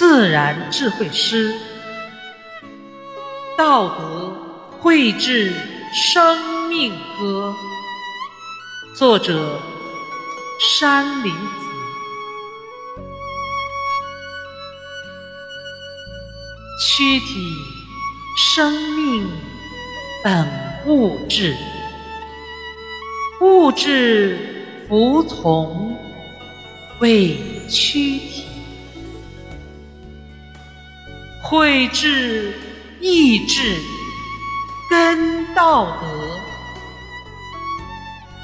[0.00, 1.54] 自然智慧诗，
[3.54, 4.32] 道德
[4.80, 5.52] 绘制
[5.92, 7.54] 生命歌。
[8.94, 9.60] 作者：
[10.58, 11.38] 山林子。
[16.80, 17.54] 躯体
[18.38, 19.28] 生命
[20.24, 20.48] 本
[20.86, 21.54] 物质，
[23.42, 25.94] 物质服从
[27.00, 27.36] 为
[27.68, 28.44] 躯体。
[31.50, 32.54] 慧智
[33.00, 33.76] 意志
[34.88, 36.40] 根道德，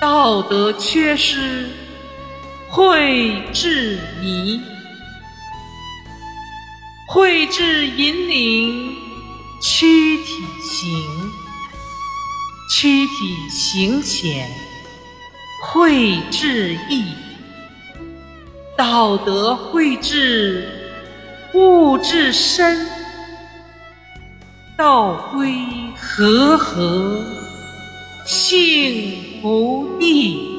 [0.00, 1.68] 道德缺失
[2.70, 4.58] 慧智迷，
[7.10, 8.96] 慧智引领
[9.60, 11.30] 躯体行，
[12.70, 14.48] 躯体行显
[15.60, 17.04] 慧智意，
[18.78, 20.83] 道德慧智
[21.54, 22.86] 物质身。
[24.76, 25.54] 道归
[25.96, 27.22] 和合，
[28.26, 30.53] 幸福地。